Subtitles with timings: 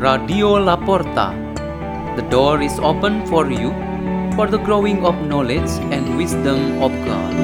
[0.00, 1.26] Radio La Porta.
[2.16, 3.68] The door is open for you
[4.34, 7.34] for the growing of knowledge and wisdom of God.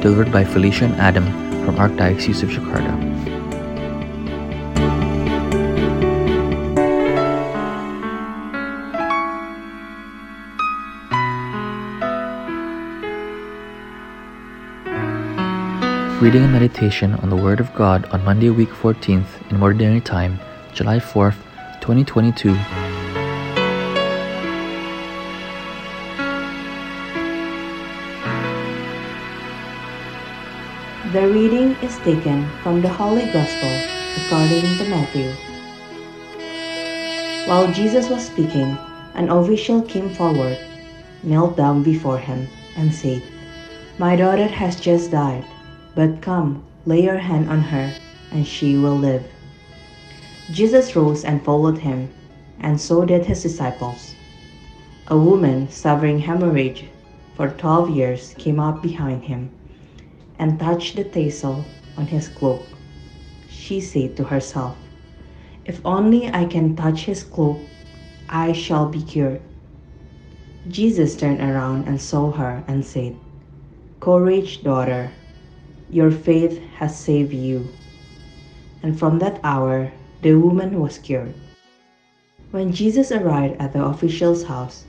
[0.00, 1.26] Delivered by Felicia and Adam
[1.66, 3.09] from Archdiocese of Jakarta.
[16.20, 20.38] Reading and meditation on the Word of God on Monday, week 14th in Ordinary Time,
[20.74, 21.36] July 4th,
[21.80, 22.52] 2022.
[31.12, 33.72] The reading is taken from the Holy Gospel
[34.20, 35.32] according to Matthew.
[37.48, 38.76] While Jesus was speaking,
[39.14, 40.58] an official came forward,
[41.22, 43.22] knelt down before him, and said,
[43.98, 45.46] My daughter has just died,
[45.94, 47.92] but come, lay your hand on her,
[48.30, 49.24] and she will live.
[50.50, 52.10] Jesus rose and followed him,
[52.60, 54.14] and so did his disciples.
[55.08, 56.86] A woman suffering hemorrhage
[57.34, 59.50] for twelve years came up behind him
[60.38, 61.64] and touched the tassel
[61.96, 62.66] on his cloak.
[63.48, 64.76] She said to herself,
[65.64, 67.68] If only I can touch his cloak,
[68.28, 69.42] I shall be cured.
[70.68, 73.16] Jesus turned around and saw her and said,
[74.00, 75.12] Courage, daughter,
[75.90, 77.66] your faith has saved you.
[78.82, 81.34] And from that hour, the woman was cured.
[82.50, 84.84] When Jesus arrived at the official's house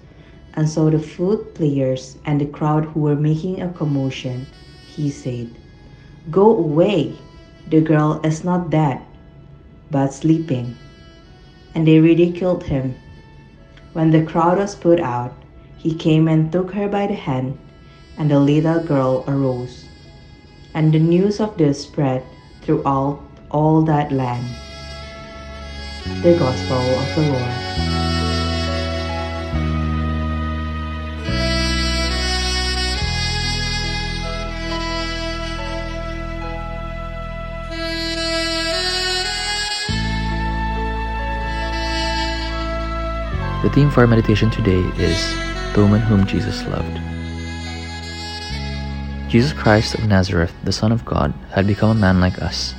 [0.54, 4.46] and saw the flute players and the crowd who were making a commotion,
[4.88, 5.50] he said,
[6.30, 7.18] Go away,
[7.70, 9.02] the girl is not dead,
[9.90, 10.76] but sleeping.
[11.74, 12.96] And they ridiculed him.
[13.94, 15.34] When the crowd was put out,
[15.78, 17.58] he came and took her by the hand,
[18.18, 19.91] and the little girl arose.
[20.74, 22.24] And the news of this spread
[22.62, 24.46] throughout all that land.
[26.24, 27.72] The Gospel of the Lord.
[43.62, 45.22] The theme for our meditation today is
[45.76, 47.00] the woman whom Jesus loved.
[49.32, 52.76] Jesus Christ of Nazareth, the Son of God, had become a man like us.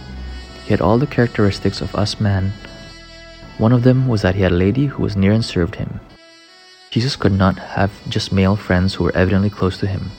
[0.65, 2.53] He had all the characteristics of us men.
[3.57, 5.99] One of them was that he had a lady who was near and served him.
[6.91, 10.11] Jesus could not have just male friends who were evidently close to him.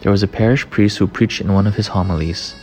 [0.00, 2.54] There was a parish priest who preached in one of his homilies.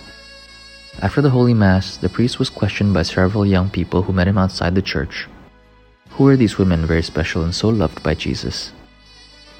[1.00, 4.40] After the Holy Mass, the priest was questioned by several young people who met him
[4.40, 5.28] outside the church.
[6.17, 8.73] Who were these women very special and so loved by Jesus?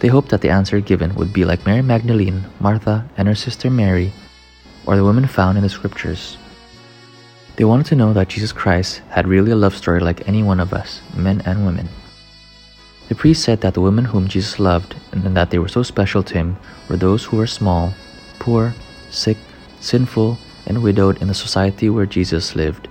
[0.04, 3.70] They hoped that the answer given would be like Mary Magdalene, Martha, and her sister
[3.70, 4.12] Mary,
[4.86, 6.38] or the women found in the scriptures.
[7.56, 10.60] They wanted to know that Jesus Christ had really a love story like any one
[10.60, 11.88] of us, men and women.
[13.08, 16.22] The priest said that the women whom Jesus loved and that they were so special
[16.22, 16.58] to him
[16.90, 17.94] were those who were small,
[18.40, 18.76] poor,
[19.10, 19.38] sick,
[19.80, 22.90] sinful, and widowed in the society where Jesus lived.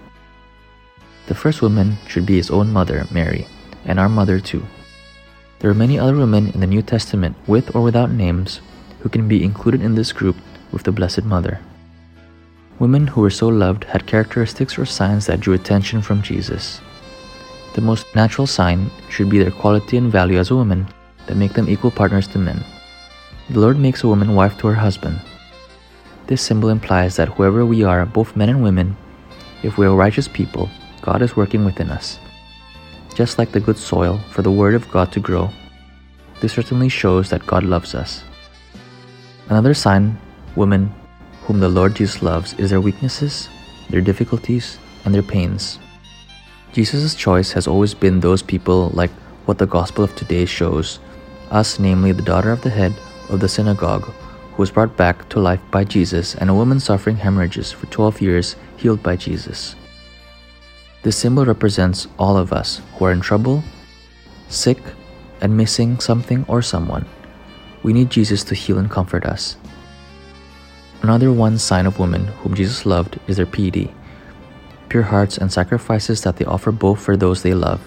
[1.26, 3.46] The first woman should be his own mother, Mary,
[3.84, 4.64] and our mother too.
[5.62, 8.60] There are many other women in the New Testament, with or without names,
[8.98, 10.34] who can be included in this group
[10.72, 11.60] with the Blessed Mother.
[12.80, 16.80] Women who were so loved had characteristics or signs that drew attention from Jesus.
[17.74, 20.88] The most natural sign should be their quality and value as a woman
[21.28, 22.64] that make them equal partners to men.
[23.48, 25.20] The Lord makes a woman wife to her husband.
[26.26, 28.96] This symbol implies that whoever we are, both men and women,
[29.62, 30.68] if we are righteous people,
[31.02, 32.18] God is working within us.
[33.14, 35.50] Just like the good soil for the Word of God to grow,
[36.40, 38.24] this certainly shows that God loves us.
[39.48, 40.18] Another sign,
[40.56, 40.92] women
[41.44, 43.48] whom the Lord Jesus loves, is their weaknesses,
[43.90, 45.78] their difficulties, and their pains.
[46.72, 49.10] Jesus' choice has always been those people like
[49.44, 50.98] what the Gospel of today shows
[51.50, 52.94] us, namely the daughter of the head
[53.28, 57.16] of the synagogue, who was brought back to life by Jesus, and a woman suffering
[57.16, 59.76] hemorrhages for 12 years healed by Jesus.
[61.02, 63.64] This symbol represents all of us who are in trouble,
[64.48, 64.78] sick,
[65.40, 67.06] and missing something or someone.
[67.82, 69.56] We need Jesus to heal and comfort us.
[71.02, 73.92] Another one sign of women whom Jesus loved is their piety,
[74.88, 77.80] pure hearts and sacrifices that they offer both for those they love.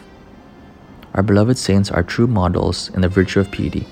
[1.13, 3.87] Our beloved saints are true models in the virtue of piety.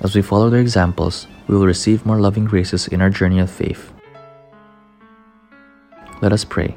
[0.00, 3.50] As we follow their examples, we will receive more loving graces in our journey of
[3.50, 3.92] faith.
[6.20, 6.76] Let us pray.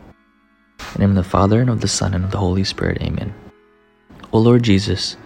[0.93, 3.01] In the name of the Father, and of the Son, and of the Holy Spirit.
[3.01, 3.33] Amen.
[4.31, 5.17] O Lord Jesus,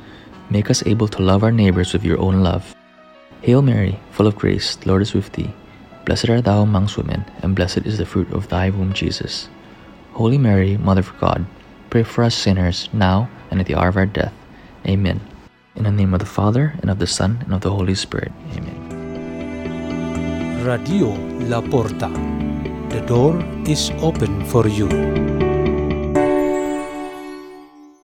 [0.50, 2.74] make us able to love our neighbors with your own love.
[3.42, 5.54] Hail Mary, full of grace, the Lord is with thee.
[6.06, 9.50] Blessed art thou amongst women, and blessed is the fruit of thy womb, Jesus.
[10.14, 11.46] Holy Mary, Mother of God,
[11.90, 14.34] pray for us sinners, now and at the hour of our death.
[14.88, 15.19] Amen.
[15.75, 18.31] In the name of the Father, and of the Son, and of the Holy Spirit.
[18.56, 18.80] Amen.
[20.64, 21.12] Radio
[21.52, 22.08] La Porta.
[22.90, 25.47] The door is open for you.